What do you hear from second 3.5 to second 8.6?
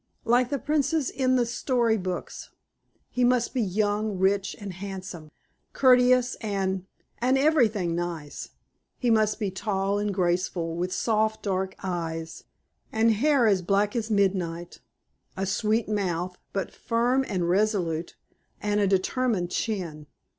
be young, rich, and handsome; courteous and and everything nice.